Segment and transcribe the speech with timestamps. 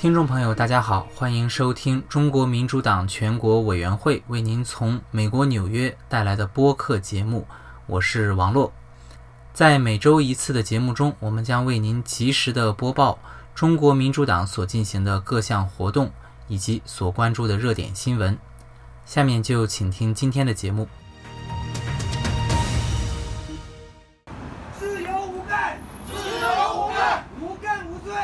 [0.00, 7.44] 听众朋友，大家好，欢迎收听中国民主党全国委员会为您从美国纽约带来的播客节目，
[7.86, 8.72] 我是王洛。
[9.52, 13.18] 在每周一次的节目中，我们将为您及时的播报
[13.56, 16.12] 中国民主党所进行的各项活动
[16.46, 18.38] 以及所关注的热点新闻。
[19.04, 20.86] 下面就请听今天的节目。
[24.78, 28.14] 自由无干，自由无干，无干无罪，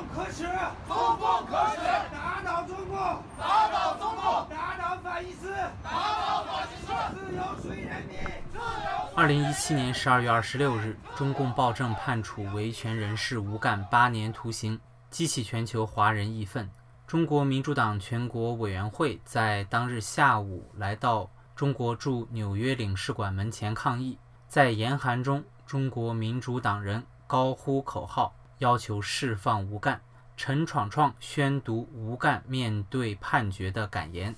[0.00, 0.44] 共可耻，
[0.88, 2.96] 中共可耻，打倒中共，
[3.38, 8.16] 打倒中共，打倒法西斯，打倒法西斯，自由属于人民。
[8.50, 16.70] 自由二零一七年十二月二十六日，中共暴政判处维权人士吴干八年徒刑，激起全球华人义愤。
[17.06, 30.00] 中国民主党全国委员会在当日下午来到中国驻纽约领事馆门前抗议，在严寒中，中国民主党人高呼口号，要求释放吴干。
[30.36, 34.34] 陈闯闯宣读吴干面对判决的感言。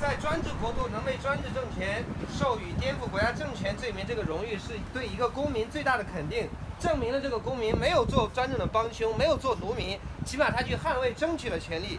[0.00, 11.98] 在专制国度能被专制政权授予颠覆国家政权罪名这个荣誉，是对一个公民最大的肯定，证明了这个公民没有做专政的帮凶，没有做奴民，起码他去捍卫、争取了权利。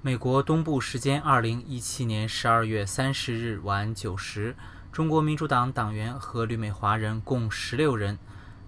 [0.00, 4.56] 美国东部时间二零一七年十二月三十日晚九时，
[4.92, 8.18] 中国民主党党员和旅美华人共十六人，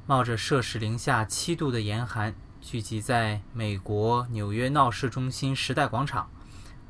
[0.07, 6.31] 冒着摄氏零下七度的严寒，聚集在美国纽约闹市中心时代广场，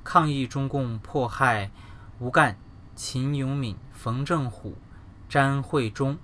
[0.05, 1.73] 抗议中共迫害
[2.21, 2.57] 吴干、
[2.95, 4.79] 秦永敏、冯正虎、
[5.29, 6.17] 詹惠忠、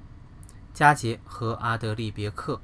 [0.73, 2.61] 佳杰和阿德利别克，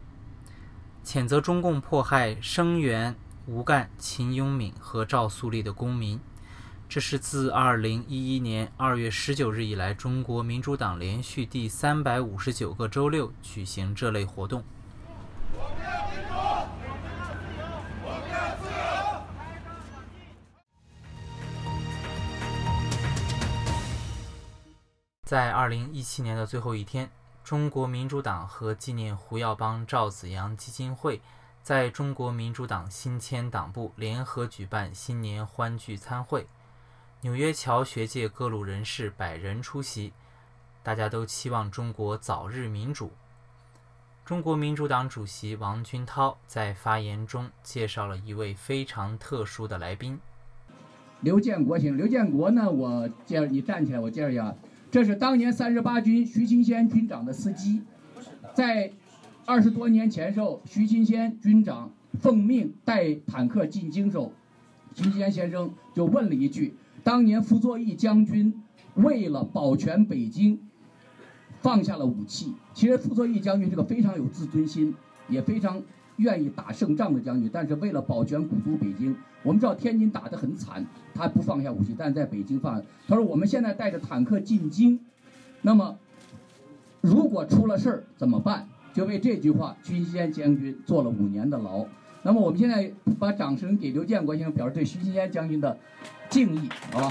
[1.05, 3.17] 谴责中共迫害声援。
[3.49, 6.21] 吴干、秦永敏和赵素丽的公民，
[6.89, 14.65] 这是自2011年2月19日以来，中国民主党连续第三百五十九个周六举行这类活动。
[25.25, 27.11] 在2017年的最后一天，
[27.45, 31.21] 中国民主党和纪念胡耀邦赵子阳基金会。
[31.63, 36.47] 在中国民主党新迁党部联合举办新年欢聚餐会，
[37.23, 40.13] 纽约侨学界各路人士百人出席，
[40.83, 43.11] 大家都期望中国早日民主。
[44.25, 50.19] 中国民主党主席王军涛在发言中介绍了一位非常特殊的来宾——
[51.23, 51.97] 刘建国先生。
[51.97, 54.55] 刘建国呢，我介你站起来，我介绍一下，
[54.91, 57.83] 这是当年三十八军徐清先军长的司机，
[58.55, 58.93] 在。
[59.49, 64.33] 二十多年前，时候徐清先军长奉命带坦克进京时，候，
[64.93, 66.77] 徐清先先生就问了一句
[67.07, 68.53] ：“当年傅作义将军
[68.95, 70.59] 为了保全北京，
[71.61, 72.53] 放下了武器。
[72.75, 74.93] 其实傅作义将军是个非常有自尊心，
[75.29, 75.81] 也非常
[76.17, 77.49] 愿意打胜仗的将军。
[77.53, 80.85] 但是为了保全古都北京，我们知道天津打得很惨，
[81.15, 82.83] 他不放下武器，但在北京放。
[83.07, 84.99] 他说：我们现在带着坦克进京，
[85.63, 85.97] 那么
[87.03, 91.87] 如果出了事儿怎么办？”就为这句话，军先将军坐了五年的牢。
[92.27, 95.79] 那么我们现在把掌声给刘建国先生，表示对徐新先将军的
[96.29, 97.09] 敬意，好吧？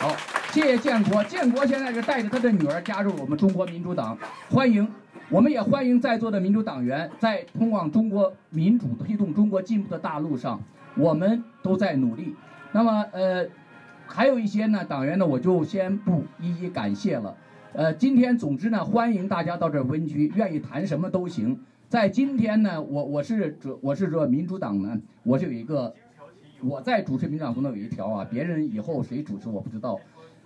[0.00, 0.16] 好，
[0.50, 1.22] 谢谢建国。
[1.22, 4.18] 建国现在是带着他的女儿加入我们中国民主党，
[4.50, 4.88] 欢迎。
[5.30, 10.60] 我们也欢迎在座的民主党员，在通往中国民主、推动中国进步的大路上，
[10.96, 12.34] 我们都在努力。
[12.72, 13.46] 那么，呃，
[14.08, 17.36] 还有一些呢，党员呢，我就先不一一感谢了。
[17.74, 21.60] 呃，今天总之呢，欢迎大家到这温居，愿意谈什么都行。
[21.92, 25.94] 在今天呢，我我是主，我是说民主党呢，我是有一个，
[26.62, 30.00] 我在主持民主党中有一条啊，别人以后谁主持我不知道。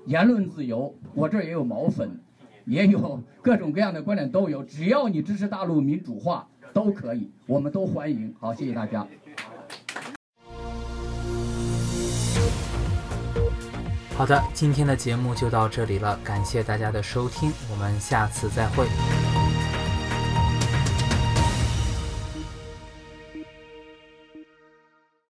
[0.07, 2.19] 言论自由，我这也有毛粉，
[2.65, 8.35] 也有各种各样的观点都有，只要你支持大陆民主化都可以，我们都欢迎。
[8.41, 9.07] 好，谢谢大家。
[14.17, 18.85] 好的，今天的节目就到这里了，感谢大家的收听，我们下次再会。